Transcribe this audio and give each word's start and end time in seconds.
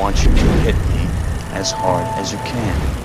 want 0.00 0.24
you 0.24 0.30
to 0.30 0.46
hit 0.64 0.74
me 0.74 1.04
as 1.52 1.70
hard 1.70 2.06
as 2.18 2.32
you 2.32 2.38
can. 2.38 2.96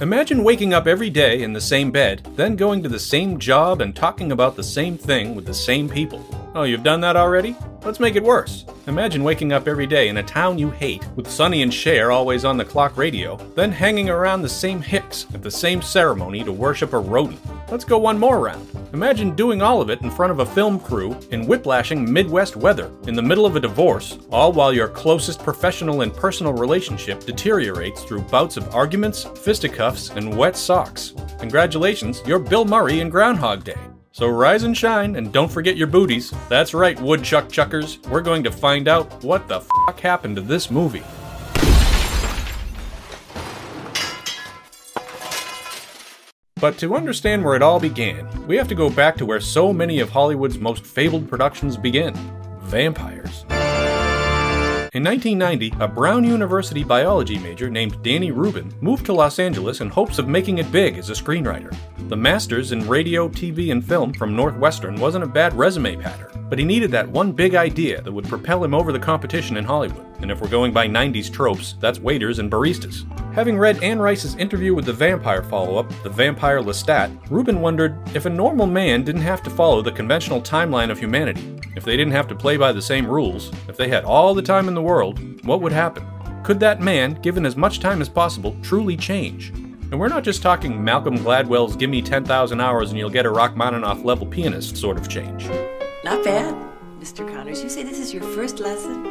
Imagine 0.00 0.44
waking 0.44 0.72
up 0.72 0.86
every 0.86 1.10
day 1.10 1.42
in 1.42 1.52
the 1.52 1.60
same 1.60 1.90
bed, 1.90 2.24
then 2.36 2.54
going 2.54 2.84
to 2.84 2.88
the 2.88 3.00
same 3.00 3.36
job 3.36 3.80
and 3.80 3.96
talking 3.96 4.30
about 4.30 4.54
the 4.54 4.62
same 4.62 4.96
thing 4.96 5.34
with 5.34 5.44
the 5.44 5.52
same 5.52 5.88
people. 5.88 6.24
Oh, 6.54 6.62
you've 6.62 6.84
done 6.84 7.00
that 7.00 7.16
already? 7.16 7.56
Let's 7.88 8.00
make 8.00 8.16
it 8.16 8.22
worse. 8.22 8.66
Imagine 8.86 9.24
waking 9.24 9.54
up 9.54 9.66
every 9.66 9.86
day 9.86 10.10
in 10.10 10.18
a 10.18 10.22
town 10.22 10.58
you 10.58 10.70
hate, 10.70 11.08
with 11.16 11.26
Sonny 11.26 11.62
and 11.62 11.72
Cher 11.72 12.12
always 12.12 12.44
on 12.44 12.58
the 12.58 12.64
clock 12.64 12.98
radio, 12.98 13.38
then 13.54 13.72
hanging 13.72 14.10
around 14.10 14.42
the 14.42 14.48
same 14.50 14.82
hicks 14.82 15.24
at 15.32 15.40
the 15.40 15.50
same 15.50 15.80
ceremony 15.80 16.44
to 16.44 16.52
worship 16.52 16.92
a 16.92 16.98
rodent. 16.98 17.40
Let's 17.70 17.86
go 17.86 17.96
one 17.96 18.18
more 18.18 18.40
round. 18.40 18.68
Imagine 18.92 19.34
doing 19.34 19.62
all 19.62 19.80
of 19.80 19.88
it 19.88 20.02
in 20.02 20.10
front 20.10 20.32
of 20.32 20.40
a 20.40 20.44
film 20.54 20.78
crew 20.78 21.18
in 21.30 21.46
whiplashing 21.46 22.12
Midwest 22.12 22.56
weather, 22.56 22.92
in 23.06 23.14
the 23.14 23.22
middle 23.22 23.46
of 23.46 23.56
a 23.56 23.60
divorce, 23.60 24.18
all 24.30 24.52
while 24.52 24.70
your 24.70 24.88
closest 24.88 25.42
professional 25.42 26.02
and 26.02 26.12
personal 26.12 26.52
relationship 26.52 27.24
deteriorates 27.24 28.04
through 28.04 28.20
bouts 28.24 28.58
of 28.58 28.74
arguments, 28.74 29.24
fisticuffs, 29.24 30.10
and 30.10 30.36
wet 30.36 30.58
socks. 30.58 31.14
Congratulations, 31.38 32.20
you're 32.26 32.38
Bill 32.38 32.66
Murray 32.66 33.00
in 33.00 33.08
Groundhog 33.08 33.64
Day. 33.64 33.78
So 34.18 34.26
rise 34.26 34.64
and 34.64 34.76
shine, 34.76 35.14
and 35.14 35.32
don't 35.32 35.48
forget 35.48 35.76
your 35.76 35.86
booties. 35.86 36.34
That's 36.48 36.74
right, 36.74 37.00
woodchuck 37.00 37.48
chuckers. 37.48 38.00
We're 38.10 38.20
going 38.20 38.42
to 38.42 38.50
find 38.50 38.88
out 38.88 39.22
what 39.22 39.46
the 39.46 39.60
fuck 39.60 40.00
happened 40.00 40.34
to 40.34 40.42
this 40.42 40.72
movie. 40.72 41.04
But 46.60 46.78
to 46.78 46.96
understand 46.96 47.44
where 47.44 47.54
it 47.54 47.62
all 47.62 47.78
began, 47.78 48.26
we 48.48 48.56
have 48.56 48.66
to 48.66 48.74
go 48.74 48.90
back 48.90 49.16
to 49.18 49.24
where 49.24 49.38
so 49.38 49.72
many 49.72 50.00
of 50.00 50.10
Hollywood's 50.10 50.58
most 50.58 50.84
fabled 50.84 51.28
productions 51.28 51.76
begin 51.76 52.12
vampires. 52.62 53.44
In 54.94 55.04
1990, 55.04 55.74
a 55.78 55.86
Brown 55.86 56.24
University 56.24 56.82
biology 56.82 57.38
major 57.38 57.70
named 57.70 58.02
Danny 58.02 58.32
Rubin 58.32 58.74
moved 58.80 59.06
to 59.06 59.12
Los 59.12 59.38
Angeles 59.38 59.80
in 59.80 59.90
hopes 59.90 60.18
of 60.18 60.26
making 60.26 60.58
it 60.58 60.72
big 60.72 60.98
as 60.98 61.08
a 61.08 61.12
screenwriter. 61.12 61.72
The 62.06 62.16
master's 62.16 62.72
in 62.72 62.88
radio, 62.88 63.28
TV, 63.28 63.70
and 63.70 63.84
film 63.84 64.14
from 64.14 64.34
Northwestern 64.34 64.96
wasn't 64.96 65.24
a 65.24 65.28
bad 65.28 65.52
resume 65.52 65.96
pattern, 65.96 66.46
but 66.48 66.58
he 66.58 66.64
needed 66.64 66.90
that 66.92 67.08
one 67.08 67.32
big 67.32 67.54
idea 67.54 68.00
that 68.00 68.12
would 68.12 68.28
propel 68.28 68.64
him 68.64 68.72
over 68.72 68.92
the 68.92 68.98
competition 68.98 69.56
in 69.56 69.64
Hollywood. 69.64 70.06
And 70.20 70.30
if 70.30 70.40
we're 70.40 70.48
going 70.48 70.72
by 70.72 70.88
90s 70.88 71.30
tropes, 71.30 71.74
that's 71.80 72.00
waiters 72.00 72.38
and 72.38 72.50
baristas. 72.50 73.04
Having 73.34 73.58
read 73.58 73.82
Anne 73.82 73.98
Rice's 73.98 74.36
interview 74.36 74.74
with 74.74 74.86
the 74.86 74.92
vampire 74.92 75.42
follow 75.42 75.76
up, 75.76 75.92
The 76.02 76.08
Vampire 76.08 76.60
Lestat, 76.60 77.30
Rubin 77.30 77.60
wondered 77.60 77.98
if 78.14 78.24
a 78.24 78.30
normal 78.30 78.66
man 78.66 79.02
didn't 79.02 79.20
have 79.22 79.42
to 79.42 79.50
follow 79.50 79.82
the 79.82 79.92
conventional 79.92 80.40
timeline 80.40 80.90
of 80.90 80.98
humanity, 80.98 81.58
if 81.76 81.84
they 81.84 81.96
didn't 81.96 82.12
have 82.12 82.28
to 82.28 82.34
play 82.34 82.56
by 82.56 82.72
the 82.72 82.80
same 82.80 83.06
rules, 83.06 83.52
if 83.68 83.76
they 83.76 83.88
had 83.88 84.04
all 84.04 84.34
the 84.34 84.42
time 84.42 84.66
in 84.66 84.74
the 84.74 84.82
world, 84.82 85.44
what 85.44 85.60
would 85.60 85.72
happen? 85.72 86.06
Could 86.42 86.60
that 86.60 86.80
man, 86.80 87.20
given 87.20 87.44
as 87.44 87.56
much 87.56 87.80
time 87.80 88.00
as 88.00 88.08
possible, 88.08 88.56
truly 88.62 88.96
change? 88.96 89.52
And 89.90 89.98
we're 89.98 90.08
not 90.08 90.22
just 90.22 90.42
talking 90.42 90.84
Malcolm 90.84 91.16
Gladwell's 91.16 91.74
give 91.74 91.88
me 91.88 92.02
10,000 92.02 92.60
hours 92.60 92.90
and 92.90 92.98
you'll 92.98 93.08
get 93.08 93.24
a 93.24 93.30
Rachmaninoff 93.30 94.04
level 94.04 94.26
pianist 94.26 94.76
sort 94.76 94.98
of 94.98 95.08
change. 95.08 95.48
Not 96.04 96.22
bad, 96.22 96.54
Mr. 97.00 97.26
Connors. 97.26 97.62
You 97.62 97.70
say 97.70 97.84
this 97.84 97.98
is 97.98 98.12
your 98.12 98.22
first 98.22 98.58
lesson? 98.58 99.04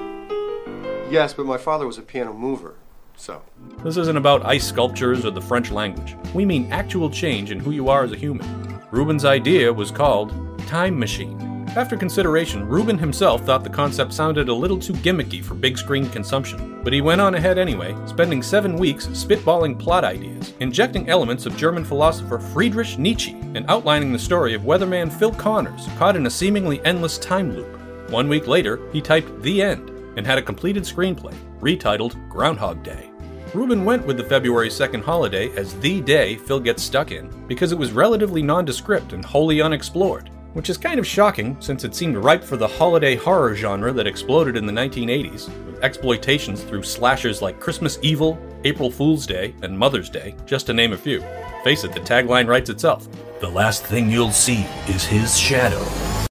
Yes, 1.09 1.33
but 1.33 1.47
my 1.47 1.57
father 1.57 1.87
was 1.87 1.97
a 1.97 2.03
piano 2.03 2.31
mover, 2.31 2.75
so. 3.15 3.41
This 3.83 3.97
isn't 3.97 4.17
about 4.17 4.45
ice 4.45 4.67
sculptures 4.67 5.25
or 5.25 5.31
the 5.31 5.41
French 5.41 5.71
language. 5.71 6.15
We 6.35 6.45
mean 6.45 6.71
actual 6.71 7.09
change 7.09 7.49
in 7.49 7.59
who 7.59 7.71
you 7.71 7.89
are 7.89 8.03
as 8.03 8.11
a 8.11 8.17
human. 8.17 8.79
Rubin's 8.91 9.25
idea 9.25 9.73
was 9.73 9.89
called 9.89 10.31
Time 10.67 10.99
Machine. 10.99 11.46
After 11.77 11.95
consideration, 11.95 12.67
Rubin 12.67 12.97
himself 12.97 13.45
thought 13.45 13.63
the 13.63 13.69
concept 13.69 14.11
sounded 14.11 14.49
a 14.49 14.53
little 14.53 14.79
too 14.79 14.93
gimmicky 14.93 15.43
for 15.43 15.53
big 15.53 15.77
screen 15.77 16.09
consumption, 16.09 16.81
but 16.83 16.91
he 16.91 17.01
went 17.01 17.21
on 17.21 17.35
ahead 17.35 17.59
anyway, 17.59 17.95
spending 18.07 18.41
seven 18.41 18.77
weeks 18.77 19.05
spitballing 19.09 19.77
plot 19.77 20.03
ideas, 20.03 20.55
injecting 20.59 21.07
elements 21.07 21.45
of 21.45 21.55
German 21.55 21.85
philosopher 21.85 22.39
Friedrich 22.39 22.97
Nietzsche, 22.97 23.33
and 23.53 23.63
outlining 23.69 24.11
the 24.11 24.17
story 24.17 24.55
of 24.55 24.63
weatherman 24.63 25.13
Phil 25.13 25.31
Connors 25.31 25.87
caught 25.99 26.15
in 26.15 26.25
a 26.25 26.31
seemingly 26.31 26.83
endless 26.83 27.19
time 27.19 27.53
loop. 27.53 27.79
One 28.09 28.27
week 28.27 28.47
later, 28.47 28.79
he 28.91 28.99
typed 28.99 29.43
The 29.43 29.61
End 29.61 29.91
and 30.17 30.25
had 30.25 30.39
a 30.39 30.41
completed 30.41 30.81
screenplay, 30.81 31.35
retitled 31.59 32.27
Groundhog 32.27 32.81
Day. 32.81 33.11
Rubin 33.53 33.85
went 33.85 34.03
with 34.03 34.17
the 34.17 34.23
February 34.23 34.69
2nd 34.69 35.03
holiday 35.03 35.55
as 35.55 35.79
the 35.79 36.01
day 36.01 36.37
Phil 36.37 36.59
gets 36.59 36.81
stuck 36.81 37.11
in 37.11 37.29
because 37.45 37.71
it 37.71 37.77
was 37.77 37.91
relatively 37.91 38.41
nondescript 38.41 39.13
and 39.13 39.23
wholly 39.23 39.61
unexplored 39.61 40.31
which 40.57 40.71
is 40.71 40.77
kind 40.77 40.99
of 40.99 41.05
shocking 41.05 41.55
since 41.59 41.83
it 41.83 41.93
seemed 41.93 42.17
ripe 42.17 42.43
for 42.43 42.57
the 42.57 42.67
holiday 42.67 43.15
horror 43.15 43.53
genre 43.53 43.93
that 43.93 44.07
exploded 44.07 44.57
in 44.57 44.65
the 44.65 44.73
1980s, 44.73 45.47
with 45.67 45.83
exploitations 45.83 46.63
through 46.63 46.81
slashers 46.81 47.43
like 47.43 47.59
Christmas 47.59 47.99
Evil, 48.01 48.39
April 48.63 48.89
Fool's 48.89 49.27
Day, 49.27 49.53
and 49.61 49.77
Mother's 49.77 50.09
Day, 50.09 50.35
just 50.47 50.65
to 50.65 50.73
name 50.73 50.93
a 50.93 50.97
few. 50.97 51.23
Face 51.63 51.83
it, 51.83 51.93
the 51.93 51.99
tagline 51.99 52.47
writes 52.47 52.71
itself 52.71 53.07
The 53.39 53.47
last 53.47 53.83
thing 53.83 54.09
you'll 54.09 54.31
see 54.31 54.65
is 54.87 55.05
his 55.05 55.37
shadow. 55.37 55.85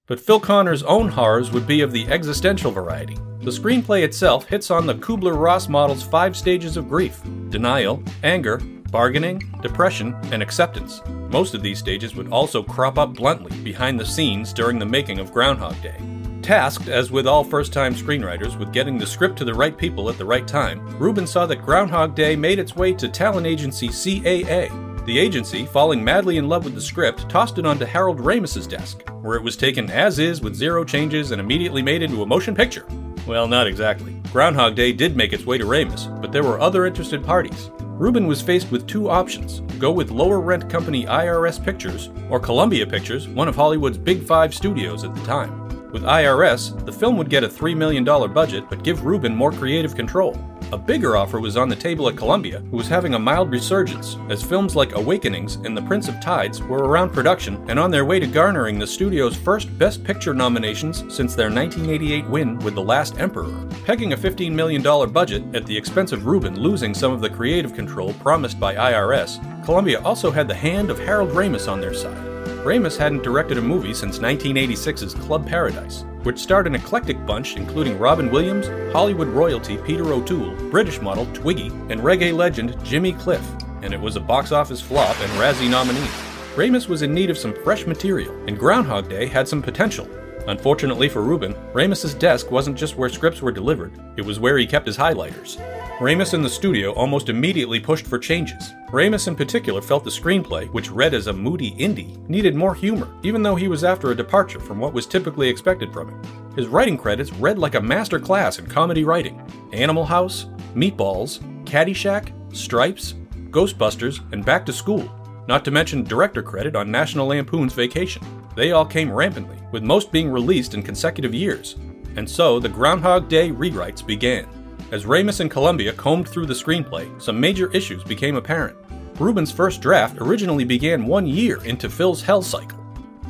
But 0.08 0.18
Phil 0.18 0.40
Connor's 0.40 0.82
own 0.82 1.08
horrors 1.08 1.52
would 1.52 1.68
be 1.68 1.82
of 1.82 1.92
the 1.92 2.08
existential 2.08 2.72
variety. 2.72 3.14
The 3.42 3.52
screenplay 3.52 4.02
itself 4.02 4.44
hits 4.46 4.72
on 4.72 4.86
the 4.86 4.94
Kubler 4.96 5.40
Ross 5.40 5.68
model's 5.68 6.02
five 6.02 6.36
stages 6.36 6.76
of 6.76 6.88
grief 6.88 7.20
denial, 7.48 8.02
anger, 8.24 8.60
bargaining, 8.90 9.42
depression, 9.62 10.14
and 10.32 10.42
acceptance. 10.42 11.02
Most 11.30 11.54
of 11.54 11.62
these 11.62 11.78
stages 11.78 12.14
would 12.14 12.28
also 12.28 12.62
crop 12.62 12.98
up 12.98 13.14
bluntly 13.14 13.56
behind 13.62 13.98
the 13.98 14.06
scenes 14.06 14.52
during 14.52 14.78
the 14.78 14.86
making 14.86 15.18
of 15.18 15.32
Groundhog 15.32 15.80
Day. 15.82 16.00
Tasked, 16.42 16.88
as 16.88 17.10
with 17.10 17.26
all 17.26 17.42
first 17.42 17.72
time 17.72 17.94
screenwriters, 17.94 18.58
with 18.58 18.72
getting 18.72 18.98
the 18.98 19.06
script 19.06 19.36
to 19.38 19.44
the 19.44 19.52
right 19.52 19.76
people 19.76 20.08
at 20.08 20.16
the 20.16 20.24
right 20.24 20.46
time, 20.46 20.86
Rubin 20.98 21.26
saw 21.26 21.44
that 21.46 21.64
Groundhog 21.64 22.14
Day 22.14 22.36
made 22.36 22.58
its 22.58 22.76
way 22.76 22.92
to 22.92 23.08
talent 23.08 23.46
agency 23.46 23.88
CAA. 23.88 24.70
The 25.06 25.18
agency, 25.18 25.66
falling 25.66 26.02
madly 26.02 26.36
in 26.36 26.48
love 26.48 26.64
with 26.64 26.74
the 26.74 26.80
script, 26.80 27.28
tossed 27.28 27.58
it 27.58 27.66
onto 27.66 27.84
Harold 27.84 28.18
Ramis's 28.18 28.66
desk, 28.66 29.08
where 29.22 29.36
it 29.36 29.42
was 29.42 29.56
taken 29.56 29.90
as 29.90 30.18
is 30.18 30.40
with 30.40 30.54
zero 30.54 30.84
changes 30.84 31.30
and 31.30 31.40
immediately 31.40 31.82
made 31.82 32.02
into 32.02 32.22
a 32.22 32.26
motion 32.26 32.54
picture. 32.54 32.86
Well, 33.26 33.48
not 33.48 33.66
exactly. 33.66 34.20
Groundhog 34.32 34.76
Day 34.76 34.92
did 34.92 35.16
make 35.16 35.32
its 35.32 35.46
way 35.46 35.58
to 35.58 35.64
Ramis, 35.64 36.20
but 36.20 36.30
there 36.30 36.44
were 36.44 36.60
other 36.60 36.86
interested 36.86 37.24
parties. 37.24 37.70
Rubin 37.98 38.26
was 38.26 38.42
faced 38.42 38.70
with 38.70 38.86
two 38.86 39.08
options 39.08 39.60
go 39.78 39.90
with 39.90 40.10
lower 40.10 40.38
rent 40.38 40.68
company 40.68 41.06
IRS 41.06 41.62
Pictures 41.64 42.10
or 42.28 42.38
Columbia 42.38 42.86
Pictures, 42.86 43.26
one 43.26 43.48
of 43.48 43.56
Hollywood's 43.56 43.96
big 43.96 44.22
five 44.22 44.54
studios 44.54 45.02
at 45.02 45.14
the 45.14 45.24
time. 45.24 45.90
With 45.92 46.02
IRS, 46.02 46.84
the 46.84 46.92
film 46.92 47.16
would 47.16 47.30
get 47.30 47.42
a 47.42 47.48
$3 47.48 47.74
million 47.74 48.04
budget 48.04 48.68
but 48.68 48.84
give 48.84 49.06
Rubin 49.06 49.34
more 49.34 49.50
creative 49.50 49.94
control. 49.94 50.34
A 50.72 50.78
bigger 50.78 51.16
offer 51.16 51.38
was 51.38 51.56
on 51.56 51.68
the 51.68 51.76
table 51.76 52.08
at 52.08 52.16
Columbia, 52.16 52.58
who 52.72 52.76
was 52.76 52.88
having 52.88 53.14
a 53.14 53.18
mild 53.18 53.52
resurgence, 53.52 54.16
as 54.28 54.42
films 54.42 54.74
like 54.74 54.96
Awakenings 54.96 55.56
and 55.56 55.76
The 55.76 55.82
Prince 55.82 56.08
of 56.08 56.20
Tides 56.20 56.60
were 56.60 56.88
around 56.88 57.10
production 57.12 57.64
and 57.68 57.78
on 57.78 57.92
their 57.92 58.04
way 58.04 58.18
to 58.18 58.26
garnering 58.26 58.76
the 58.76 58.86
studio's 58.86 59.36
first 59.36 59.78
Best 59.78 60.02
Picture 60.02 60.34
nominations 60.34 61.04
since 61.08 61.36
their 61.36 61.50
1988 61.50 62.28
win 62.28 62.58
with 62.58 62.74
The 62.74 62.82
Last 62.82 63.20
Emperor. 63.20 63.64
Pegging 63.84 64.12
a 64.12 64.16
$15 64.16 64.50
million 64.50 64.82
budget 65.12 65.44
at 65.54 65.66
the 65.66 65.76
expense 65.76 66.10
of 66.10 66.26
Rubin 66.26 66.58
losing 66.58 66.94
some 66.94 67.12
of 67.12 67.20
the 67.20 67.30
creative 67.30 67.72
control 67.72 68.12
promised 68.14 68.58
by 68.58 68.74
IRS, 68.74 69.64
Columbia 69.64 70.00
also 70.02 70.32
had 70.32 70.48
the 70.48 70.54
hand 70.54 70.90
of 70.90 70.98
Harold 70.98 71.30
Ramis 71.30 71.70
on 71.70 71.80
their 71.80 71.94
side. 71.94 72.35
Ramis 72.66 72.96
hadn't 72.96 73.22
directed 73.22 73.58
a 73.58 73.62
movie 73.62 73.94
since 73.94 74.18
1986's 74.18 75.14
Club 75.14 75.46
Paradise, 75.46 76.04
which 76.24 76.40
starred 76.40 76.66
an 76.66 76.74
eclectic 76.74 77.24
bunch 77.24 77.56
including 77.56 77.96
Robin 77.96 78.28
Williams, 78.28 78.66
Hollywood 78.92 79.28
royalty 79.28 79.76
Peter 79.76 80.12
O'Toole, 80.12 80.52
British 80.68 81.00
model 81.00 81.26
Twiggy, 81.26 81.68
and 81.90 82.00
reggae 82.00 82.36
legend 82.36 82.76
Jimmy 82.84 83.12
Cliff, 83.12 83.48
and 83.82 83.94
it 83.94 84.00
was 84.00 84.16
a 84.16 84.20
box 84.20 84.50
office 84.50 84.80
flop 84.80 85.16
and 85.20 85.30
Razzie 85.34 85.70
nominee. 85.70 86.10
Ramis 86.56 86.88
was 86.88 87.02
in 87.02 87.14
need 87.14 87.30
of 87.30 87.38
some 87.38 87.54
fresh 87.62 87.86
material, 87.86 88.34
and 88.48 88.58
Groundhog 88.58 89.08
Day 89.08 89.26
had 89.26 89.46
some 89.46 89.62
potential. 89.62 90.08
Unfortunately 90.48 91.08
for 91.08 91.22
Rubin, 91.22 91.54
Ramis's 91.72 92.14
desk 92.14 92.50
wasn't 92.50 92.78
just 92.78 92.96
where 92.96 93.08
scripts 93.08 93.42
were 93.42 93.50
delivered, 93.50 93.92
it 94.16 94.24
was 94.24 94.38
where 94.38 94.58
he 94.58 94.66
kept 94.66 94.86
his 94.86 94.96
highlighters. 94.96 95.60
Ramis 95.98 96.34
in 96.34 96.42
the 96.42 96.48
studio 96.48 96.92
almost 96.92 97.30
immediately 97.30 97.80
pushed 97.80 98.06
for 98.06 98.18
changes. 98.18 98.74
Ramis 98.90 99.28
in 99.28 99.34
particular 99.34 99.80
felt 99.80 100.04
the 100.04 100.10
screenplay, 100.10 100.70
which 100.72 100.90
read 100.90 101.14
as 101.14 101.26
a 101.26 101.32
moody 101.32 101.72
indie, 101.72 102.16
needed 102.28 102.54
more 102.54 102.74
humor, 102.74 103.08
even 103.22 103.42
though 103.42 103.54
he 103.54 103.66
was 103.66 103.82
after 103.82 104.10
a 104.10 104.14
departure 104.14 104.60
from 104.60 104.78
what 104.78 104.92
was 104.92 105.06
typically 105.06 105.48
expected 105.48 105.92
from 105.92 106.10
him. 106.10 106.22
His 106.54 106.68
writing 106.68 106.98
credits 106.98 107.32
read 107.32 107.58
like 107.58 107.74
a 107.74 107.80
master 107.80 108.20
class 108.20 108.58
in 108.58 108.66
comedy 108.66 109.04
writing. 109.04 109.40
Animal 109.72 110.04
House, 110.04 110.46
Meatballs, 110.74 111.40
Caddyshack, 111.64 112.30
Stripes, 112.54 113.14
Ghostbusters, 113.50 114.20
and 114.32 114.44
Back 114.44 114.66
to 114.66 114.72
School, 114.72 115.10
not 115.48 115.64
to 115.64 115.70
mention 115.70 116.04
director 116.04 116.42
credit 116.42 116.76
on 116.76 116.90
National 116.90 117.28
Lampoon's 117.28 117.72
Vacation. 117.72 118.22
They 118.56 118.72
all 118.72 118.86
came 118.86 119.12
rampantly, 119.12 119.58
with 119.70 119.82
most 119.84 120.10
being 120.10 120.30
released 120.30 120.74
in 120.74 120.82
consecutive 120.82 121.34
years. 121.34 121.76
And 122.16 122.28
so 122.28 122.58
the 122.58 122.68
Groundhog 122.68 123.28
Day 123.28 123.50
rewrites 123.50 124.04
began. 124.04 124.48
As 124.90 125.04
Ramis 125.04 125.40
and 125.40 125.50
Columbia 125.50 125.92
combed 125.92 126.28
through 126.28 126.46
the 126.46 126.54
screenplay, 126.54 127.20
some 127.20 127.38
major 127.38 127.70
issues 127.72 128.02
became 128.02 128.36
apparent. 128.36 128.76
Rubin's 129.18 129.52
first 129.52 129.82
draft 129.82 130.16
originally 130.18 130.64
began 130.64 131.06
one 131.06 131.26
year 131.26 131.62
into 131.64 131.90
Phil's 131.90 132.22
hell 132.22 132.42
cycle. 132.42 132.82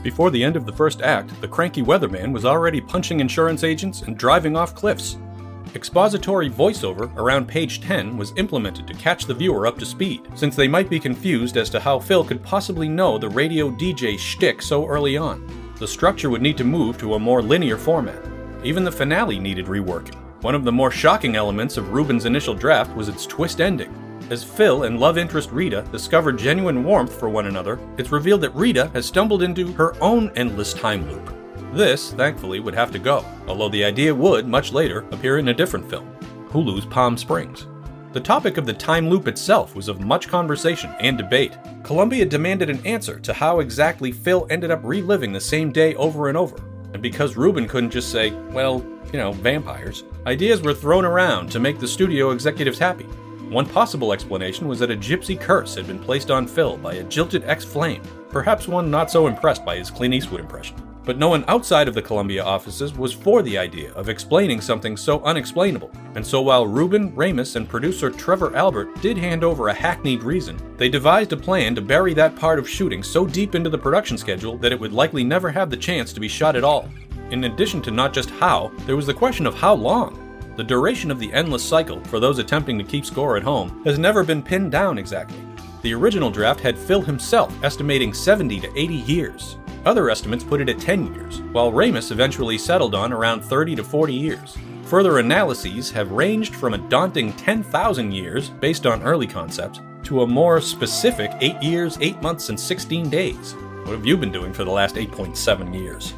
Before 0.03 0.31
the 0.31 0.43
end 0.43 0.55
of 0.55 0.67
the 0.67 0.73
first 0.73 1.03
act, 1.03 1.41
the 1.41 1.49
cranky 1.49 1.83
weatherman 1.83 2.33
was 2.33 2.45
already 2.45 2.81
punching 2.81 3.19
insurance 3.19 3.65
agents 3.65 4.03
and 4.03 4.17
driving 4.17 4.57
off 4.57 4.75
cliffs. 4.77 5.19
Expository 5.75 6.49
voiceover 6.49 7.15
around 7.17 7.49
page 7.49 7.81
10 7.81 8.17
was 8.17 8.33
implemented 8.37 8.87
to 8.87 8.95
catch 8.95 9.27
the 9.27 9.35
viewer 9.35 9.67
up 9.67 9.79
to 9.79 9.87
speed, 9.87 10.27
since 10.35 10.57
they 10.57 10.69
might 10.69 10.89
be 10.89 11.01
confused 11.01 11.57
as 11.57 11.69
to 11.71 11.81
how 11.81 11.99
Phil 11.99 12.25
could 12.25 12.43
possibly 12.43 12.89
know 12.89 13.19
the 13.19 13.29
radio 13.29 13.71
DJ 13.71 14.19
shtick 14.19 14.63
so 14.63 14.87
early 14.87 15.17
on. 15.17 15.47
The 15.79 15.89
structure 15.89 16.31
would 16.31 16.41
need 16.41 16.57
to 16.59 16.65
move 16.65 16.97
to 16.99 17.15
a 17.15 17.19
more 17.19 17.43
linear 17.43 17.77
format. 17.77 18.25
Even 18.65 18.85
the 18.85 18.93
finale 18.93 19.39
needed 19.39 19.67
reworking. 19.67 20.17
One 20.43 20.55
of 20.55 20.65
the 20.65 20.73
more 20.73 20.91
shocking 20.91 21.37
elements 21.37 21.77
of 21.77 21.93
Rubin's 21.93 22.25
initial 22.25 22.55
draft 22.55 22.95
was 22.97 23.09
its 23.09 23.27
twist 23.27 23.61
ending. 23.61 23.95
As 24.31 24.43
Phil 24.43 24.85
and 24.85 24.99
love 24.99 25.19
interest 25.19 25.51
Rita 25.53 25.85
discover 25.93 26.33
genuine 26.33 26.83
warmth 26.83 27.19
for 27.19 27.29
one 27.29 27.47
another, 27.47 27.79
it's 27.97 28.13
revealed 28.13 28.41
that 28.41 28.55
Rita 28.55 28.89
has 28.95 29.07
stumbled 29.07 29.43
into 29.43 29.73
her 29.73 29.95
own 30.03 30.31
endless 30.37 30.73
time 30.73 31.09
loop. 31.11 31.46
This, 31.77 32.13
thankfully, 32.13 32.59
would 32.59 32.75
have 32.75 32.91
to 32.93 32.99
go, 32.99 33.23
although 33.47 33.69
the 33.69 33.85
idea 33.85 34.15
would, 34.15 34.49
much 34.49 34.73
later, 34.73 35.01
appear 35.11 35.37
in 35.37 35.49
a 35.49 35.55
different 35.55 35.87
film 35.91 36.11
Hulu's 36.49 36.87
Palm 36.87 37.19
Springs. 37.19 37.67
The 38.15 38.21
topic 38.21 38.57
of 38.57 38.65
the 38.65 38.73
time 38.73 39.11
loop 39.11 39.29
itself 39.29 39.77
was 39.77 39.89
of 39.89 40.01
much 40.01 40.27
conversation 40.27 40.95
and 41.01 41.19
debate. 41.19 41.59
Columbia 41.83 42.25
demanded 42.25 42.71
an 42.71 42.85
answer 42.87 43.21
to 43.21 43.35
how 43.35 43.61
exactly 43.61 44.11
Phil 44.11 44.47
ended 44.49 44.71
up 44.71 44.81
reliving 44.85 45.35
the 45.35 45.41
same 45.41 45.71
day 45.71 45.95
over 45.97 46.29
and 46.29 46.39
over. 46.39 46.57
And 46.95 47.03
because 47.03 47.37
Rubin 47.37 47.69
couldn't 47.69 47.91
just 47.91 48.11
say, 48.11 48.31
well, 48.53 48.83
you 49.13 49.19
know, 49.19 49.33
vampires, 49.33 50.05
ideas 50.27 50.63
were 50.63 50.73
thrown 50.73 51.05
around 51.05 51.51
to 51.51 51.61
make 51.61 51.79
the 51.79 51.87
studio 51.87 52.31
executives 52.31 52.79
happy. 52.79 53.05
One 53.51 53.67
possible 53.67 54.15
explanation 54.15 54.67
was 54.67 54.79
that 54.79 54.91
a 54.91 54.97
gypsy 54.97 55.39
curse 55.39 55.75
had 55.75 55.87
been 55.87 55.99
placed 55.99 56.31
on 56.31 56.47
Phil 56.47 56.79
by 56.79 56.95
a 56.95 57.05
jilted 57.05 57.45
ex 57.45 57.67
flame, 57.67 58.01
perhaps 58.31 58.67
one 58.67 58.91
not 58.91 59.11
so 59.11 59.27
impressed 59.27 59.63
by 59.63 59.77
his 59.77 59.91
Clint 59.91 60.15
Eastwood 60.15 60.41
impression 60.41 60.86
but 61.07 61.17
no 61.17 61.29
one 61.29 61.45
outside 61.47 61.87
of 61.89 61.95
the 61.95 62.03
Columbia 62.03 62.45
offices 62.45 62.93
was 62.93 63.13
for 63.13 63.41
the 63.41 63.57
idea 63.57 63.93
of 63.93 64.09
explaining 64.09 64.61
something 64.61 64.97
so 64.97 65.23
unexplainable. 65.23 65.91
And 66.17 66.27
so 66.27 66.43
while 66.43 66.67
Rubin, 66.67 67.13
Ramis, 67.13 67.55
and 67.55 67.69
producer 67.69 68.11
Trevor 68.11 68.55
Albert 68.57 69.01
did 69.01 69.17
hand 69.17 69.45
over 69.45 69.69
a 69.69 69.75
hackneyed 69.75 70.25
reason, 70.25 70.61
they 70.77 70.89
devised 70.89 71.33
a 71.33 71.37
plan 71.37 71.77
to 71.77 71.81
bury 71.81 72.13
that 72.15 72.35
part 72.35 72.59
of 72.59 72.69
shooting 72.69 73.05
so 73.05 73.25
deep 73.25 73.55
into 73.55 73.71
the 73.71 73.79
production 73.79 74.19
schedule 74.19 74.59
that 74.59 74.73
it 74.73 74.81
would 74.81 74.93
likely 74.93 75.23
never 75.23 75.51
have 75.51 75.71
the 75.71 75.77
chance 75.77 76.13
to 76.13 76.21
be 76.21 76.29
shot 76.29 76.57
at 76.57 76.65
all. 76.65 76.91
In 77.31 77.45
addition 77.45 77.81
to 77.83 77.91
not 77.93 78.13
just 78.13 78.31
how, 78.31 78.73
there 78.81 78.97
was 78.97 79.07
the 79.07 79.15
question 79.15 79.47
of 79.47 79.55
how 79.55 79.75
long. 79.75 80.23
The 80.57 80.65
duration 80.65 81.11
of 81.11 81.21
the 81.21 81.33
endless 81.33 81.63
cycle, 81.63 82.03
for 82.05 82.19
those 82.19 82.39
attempting 82.39 82.79
to 82.79 82.85
keep 82.85 83.05
score 83.05 83.37
at 83.37 83.43
home, 83.45 83.83
has 83.85 83.99
never 83.99 84.25
been 84.25 84.43
pinned 84.43 84.73
down 84.73 84.99
exactly. 84.99 85.39
The 85.83 85.95
original 85.95 86.31
draft 86.31 86.59
had 86.61 86.77
Phil 86.77 87.03
himself 87.03 87.55
estimating 87.63 88.13
70 88.13 88.61
to 88.61 88.79
80 88.79 88.95
years. 88.95 89.57
Other 89.87 90.11
estimates 90.11 90.43
put 90.43 90.61
it 90.61 90.69
at 90.69 90.81
10 90.81 91.15
years, 91.15 91.41
while 91.53 91.71
Ramis 91.71 92.11
eventually 92.11 92.59
settled 92.59 92.97
on 92.97 93.13
around 93.13 93.43
30 93.43 93.77
to 93.77 93.85
40 93.85 94.13
years. 94.13 94.59
Further 94.87 95.21
analyses 95.21 95.93
have 95.93 96.11
ranged 96.11 96.57
from 96.57 96.75
a 96.75 96.79
daunting 96.79 97.33
10,000 97.35 98.11
years, 98.11 98.51
based 98.51 98.85
on 98.85 99.05
early 99.05 99.29
concepts, 99.29 99.81
to 100.03 100.23
a 100.23 100.27
more 100.27 100.61
specific 100.61 101.31
8 101.41 101.63
years, 101.63 101.99
8 102.01 102.21
months, 102.21 102.49
and 102.49 102.59
16 102.59 103.09
days. 103.09 103.53
What 103.85 103.93
have 103.93 104.05
you 104.05 104.17
been 104.17 104.33
doing 104.33 104.53
for 104.53 104.65
the 104.65 104.73
last 104.73 104.97
8.7 104.97 105.73
years? 105.73 106.15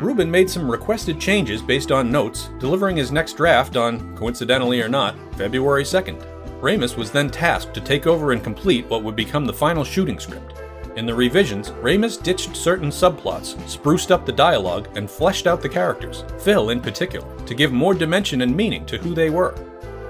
Rubin 0.00 0.30
made 0.30 0.48
some 0.48 0.70
requested 0.70 1.20
changes 1.20 1.60
based 1.60 1.92
on 1.92 2.10
notes, 2.10 2.48
delivering 2.58 2.96
his 2.96 3.12
next 3.12 3.34
draft 3.36 3.76
on, 3.76 4.16
coincidentally 4.16 4.80
or 4.80 4.88
not, 4.88 5.14
February 5.36 5.84
2nd. 5.84 6.24
Ramis 6.62 6.96
was 6.96 7.10
then 7.10 7.28
tasked 7.28 7.74
to 7.74 7.82
take 7.82 8.06
over 8.06 8.32
and 8.32 8.42
complete 8.42 8.86
what 8.86 9.02
would 9.02 9.14
become 9.14 9.44
the 9.44 9.52
final 9.52 9.84
shooting 9.84 10.18
script. 10.18 10.54
In 10.96 11.06
the 11.06 11.14
revisions, 11.14 11.70
Ramis 11.70 12.20
ditched 12.20 12.56
certain 12.56 12.90
subplots, 12.90 13.56
spruced 13.68 14.10
up 14.10 14.26
the 14.26 14.32
dialogue, 14.32 14.88
and 14.96 15.08
fleshed 15.08 15.46
out 15.46 15.62
the 15.62 15.68
characters, 15.68 16.24
Phil 16.40 16.70
in 16.70 16.80
particular, 16.80 17.26
to 17.46 17.54
give 17.54 17.72
more 17.72 17.94
dimension 17.94 18.42
and 18.42 18.56
meaning 18.56 18.84
to 18.86 18.98
who 18.98 19.14
they 19.14 19.30
were. 19.30 19.54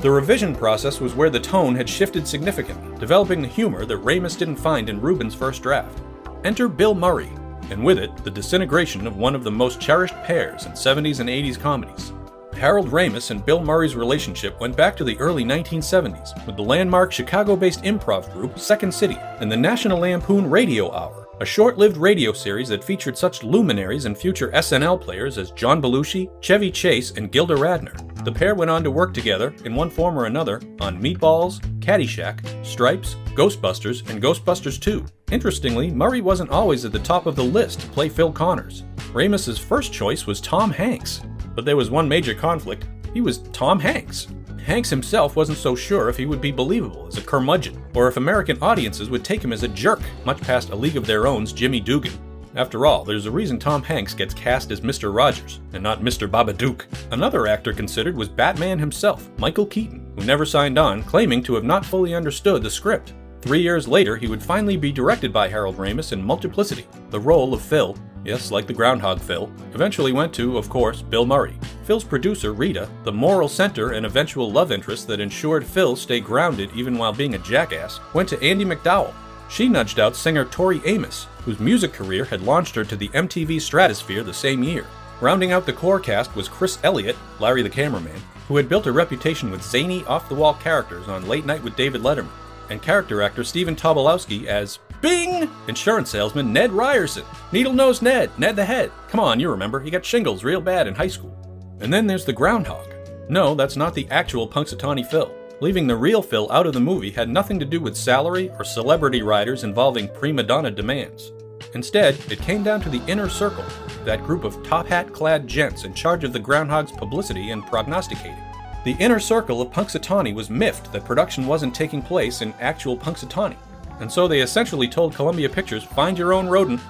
The 0.01 0.11
revision 0.11 0.57
process 0.57 0.99
was 0.99 1.15
where 1.15 1.29
the 1.29 1.39
tone 1.39 1.75
had 1.75 1.89
shifted 1.89 2.27
significantly, 2.27 2.99
developing 2.99 3.43
the 3.43 3.49
humor 3.49 3.85
that 3.85 4.03
Ramis 4.03 4.39
didn't 4.39 4.57
find 4.57 4.89
in 4.89 5.01
Rubin's 5.01 5.35
first 5.35 5.63
draft. 5.63 6.01
Enter 6.45 6.67
Bill 6.67 6.95
Murray, 6.95 7.31
and 7.71 7.85
with 7.85 7.99
it, 7.99 8.17
the 8.25 8.31
disintegration 8.31 9.07
of 9.07 9.19
one 9.19 9.35
of 9.35 9.45
the 9.45 9.51
most 9.51 9.81
cherished 9.81 10.15
pairs 10.25 10.65
in 10.65 10.73
70s 10.73 11.21
and 11.21 11.29
80s 11.29 11.61
comedies. 11.61 12.13
Harold 12.55 12.89
Ramis 12.89 13.31
and 13.31 13.45
Bill 13.45 13.63
Murray's 13.63 13.97
relationship 13.97 14.61
went 14.61 14.77
back 14.77 14.97
to 14.97 15.05
the 15.05 15.19
early 15.19 15.45
1970s 15.45 16.47
with 16.47 16.57
the 16.57 16.63
landmark 16.63 17.13
Chicago 17.13 17.57
based 17.57 17.83
improv 17.85 18.33
group 18.33 18.59
Second 18.59 18.93
City 18.93 19.17
and 19.39 19.51
the 19.51 19.57
National 19.57 19.99
Lampoon 19.99 20.49
Radio 20.49 20.93
Hour, 20.93 21.29
a 21.41 21.45
short 21.47 21.79
lived 21.79 21.97
radio 21.97 22.33
series 22.33 22.69
that 22.69 22.85
featured 22.85 23.17
such 23.17 23.43
luminaries 23.43 24.05
and 24.05 24.17
future 24.17 24.51
SNL 24.51 25.01
players 25.01 25.39
as 25.39 25.53
John 25.53 25.81
Belushi, 25.81 26.31
Chevy 26.43 26.71
Chase, 26.71 27.13
and 27.13 27.33
Gilda 27.33 27.55
Radner. 27.55 28.25
The 28.25 28.33
pair 28.33 28.55
went 28.55 28.71
on 28.71 28.85
to 28.85 28.91
work 28.91 29.15
together, 29.15 29.55
in 29.65 29.75
one 29.75 29.89
form 29.89 30.19
or 30.19 30.27
another, 30.27 30.61
on 30.81 31.01
Meatballs, 31.01 31.61
Caddyshack, 31.81 32.45
Stripes, 32.67 33.17
Ghostbusters, 33.35 34.09
and 34.11 34.23
Ghostbusters 34.23 34.79
2. 34.79 35.07
Interestingly, 35.31 35.91
Murray 35.91 36.21
wasn't 36.21 36.51
always 36.51 36.85
at 36.85 36.93
the 36.93 36.99
top 36.99 37.25
of 37.25 37.37
the 37.37 37.45
list 37.45 37.81
to 37.81 37.87
play 37.87 38.11
Phil 38.11 38.33
Connors. 38.33 38.83
Ramis's 39.13 39.59
first 39.59 39.93
choice 39.93 40.27
was 40.27 40.41
Tom 40.41 40.71
Hanks, 40.71 41.23
but 41.55 41.65
there 41.65 41.77
was 41.77 41.91
one 41.91 42.09
major 42.09 42.35
conflict. 42.35 42.87
He 43.13 43.21
was 43.21 43.39
Tom 43.53 43.79
Hanks. 43.79 44.29
Hanks 44.65 44.91
himself 44.91 45.37
wasn't 45.37 45.59
so 45.59 45.75
sure 45.75 46.09
if 46.09 46.17
he 46.17 46.27
would 46.27 46.41
be 46.41 46.53
believable 46.53 47.07
as 47.07 47.17
a 47.17 47.23
curmudgeon, 47.23 47.83
or 47.95 48.09
if 48.09 48.17
American 48.17 48.59
audiences 48.63 49.11
would 49.11 49.25
take 49.25 49.43
him 49.43 49.53
as 49.53 49.63
a 49.63 49.69
jerk, 49.69 50.01
much 50.25 50.41
past 50.41 50.71
A 50.71 50.77
League 50.77 50.97
of 50.97 51.07
Their 51.07 51.27
Own's 51.27 51.53
Jimmy 51.53 51.81
Dugan. 51.81 52.13
After 52.57 52.85
all, 52.85 53.05
there's 53.05 53.27
a 53.27 53.31
reason 53.31 53.59
Tom 53.59 53.83
Hanks 53.83 54.13
gets 54.13 54.35
cast 54.35 54.71
as 54.71 54.81
Mr. 54.81 55.15
Rogers, 55.15 55.61
and 55.73 55.83
not 55.83 56.03
Mr. 56.03 56.29
Babadook. 56.29 56.85
Another 57.13 57.47
actor 57.47 57.73
considered 57.73 58.17
was 58.17 58.29
Batman 58.29 58.79
himself, 58.79 59.31
Michael 59.39 59.67
Keaton, 59.67 60.13
who 60.17 60.25
never 60.25 60.45
signed 60.45 60.79
on, 60.79 61.03
claiming 61.05 61.43
to 61.45 61.55
have 61.55 61.65
not 61.65 61.87
fully 61.87 62.15
understood 62.15 62.63
the 62.63 62.71
script. 62.71 63.15
Three 63.41 63.63
years 63.63 63.89
later, 63.89 64.17
he 64.17 64.27
would 64.27 64.43
finally 64.43 64.77
be 64.77 64.93
directed 64.93 65.33
by 65.33 65.49
Harold 65.49 65.77
Ramis 65.79 66.13
in 66.13 66.23
Multiplicity, 66.23 66.87
the 67.11 67.21
role 67.21 67.55
of 67.55 67.63
Phil, 67.63 67.97
yes, 68.25 68.51
like 68.51 68.67
the 68.67 68.73
Groundhog 68.73 69.21
Phil, 69.21 69.51
eventually 69.75 70.13
went 70.13 70.33
to, 70.35 70.59
of 70.59 70.69
course, 70.69 71.03
Bill 71.03 71.27
Murray. 71.27 71.59
Phil's 71.85 72.05
producer, 72.05 72.53
Rita, 72.53 72.89
the 73.05 73.13
moral 73.13 73.49
center 73.49 73.93
and 73.93 74.07
eventual 74.07 74.51
love 74.51 74.73
interest 74.73 75.07
that 75.09 75.21
ensured 75.21 75.65
Phil 75.65 75.97
stay 75.97 76.21
grounded 76.21 76.71
even 76.75 76.99
while 76.99 77.13
being 77.13 77.35
a 77.35 77.39
jackass, 77.39 78.01
went 78.15 78.29
to 78.29 78.43
Andie 78.43 78.65
MacDowell. 78.65 79.15
She 79.49 79.69
nudged 79.69 79.99
out 79.99 80.15
singer 80.15 80.45
Tori 80.45 80.81
Amos, 80.85 81.27
whose 81.45 81.59
music 81.59 81.93
career 81.93 82.25
had 82.25 82.43
launched 82.43 82.75
her 82.77 82.85
to 82.85 82.97
the 82.97 83.09
MTV 83.09 83.61
stratosphere 83.61 84.23
the 84.23 84.33
same 84.33 84.63
year. 84.63 84.87
Rounding 85.21 85.53
out 85.53 85.67
the 85.67 85.73
core 85.73 86.01
cast 86.01 86.35
was 86.37 86.49
Chris 86.49 86.79
Elliott, 86.85 87.17
Larry 87.41 87.63
the 87.63 87.69
cameraman, 87.69 88.21
who 88.47 88.57
had 88.57 88.69
built 88.69 88.87
a 88.87 88.93
reputation 88.93 89.51
with 89.51 89.63
zany, 89.63 90.05
off 90.05 90.29
the 90.29 90.35
wall 90.35 90.55
characters 90.55 91.09
on 91.09 91.29
Late 91.29 91.47
Night 91.47 91.63
with 91.63 91.77
David 91.77 92.03
Letterman, 92.03 92.31
and 92.71 92.81
character 92.81 93.21
actor 93.21 93.45
Stephen 93.45 93.77
Tobolowsky 93.77 94.47
as 94.47 94.79
Bing! 95.01 95.51
Insurance 95.69 96.11
salesman 96.11 96.53
Ned 96.53 96.73
Ryerson. 96.73 97.25
Needle 97.53 97.73
Nose 97.73 98.03
Ned, 98.03 98.31
Ned 98.39 98.57
the 98.57 98.65
Head. 98.65 98.93
Come 99.09 99.21
on, 99.21 99.41
you 99.41 99.51
remember, 99.51 99.81
he 99.81 99.91
got 99.91 100.05
shingles 100.05 100.45
real 100.45 100.61
bad 100.61 100.87
in 100.87 100.95
high 100.95 101.09
school. 101.09 101.37
And 101.81 101.93
then 101.93 102.07
there's 102.07 102.25
the 102.25 102.33
Groundhog. 102.33 102.87
No, 103.29 103.55
that's 103.55 103.77
not 103.77 103.95
the 103.95 104.09
actual 104.11 104.49
Punxsutawney 104.49 105.07
Phil. 105.07 105.35
Leaving 105.61 105.87
the 105.87 105.97
real 105.97 106.23
Phil 106.23 106.51
out 106.51 106.67
of 106.67 106.73
the 106.73 106.81
movie 106.81 107.11
had 107.11 107.29
nothing 107.29 107.59
to 107.59 107.65
do 107.65 107.81
with 107.81 107.97
salary 107.97 108.51
or 108.59 108.65
celebrity 108.65 109.23
riders 109.23 109.65
involving 109.65 110.09
prima 110.09 110.43
donna 110.43 110.71
demands. 110.71 111.33
Instead, 111.75 112.19
it 112.31 112.41
came 112.41 112.63
down 112.63 112.81
to 112.81 112.89
the 112.89 113.05
inner 113.07 113.29
circle, 113.29 113.65
that 114.05 114.25
group 114.25 114.45
of 114.45 114.63
top 114.63 114.87
hat 114.87 115.13
clad 115.13 115.47
gents 115.47 115.85
in 115.85 115.95
charge 115.95 116.25
of 116.25 116.33
the 116.33 116.39
Groundhog's 116.39 116.93
publicity 116.93 117.51
and 117.51 117.67
prognosticating. 117.67 118.43
The 118.85 118.97
inner 118.99 119.21
circle 119.21 119.61
of 119.61 119.71
Punxsutawney 119.71 120.35
was 120.35 120.51
miffed 120.51 120.93
that 120.93 121.05
production 121.05 121.47
wasn't 121.47 121.75
taking 121.75 122.03
place 122.03 122.43
in 122.43 122.55
actual 122.61 122.97
Punxsutawney 122.97 123.57
and 124.01 124.11
so 124.11 124.27
they 124.27 124.41
essentially 124.41 124.89
told 124.89 125.15
Columbia 125.15 125.49
Pictures, 125.49 125.85
find 125.85 126.19
your 126.19 126.33
own 126.33 126.49
rodent. 126.49 126.81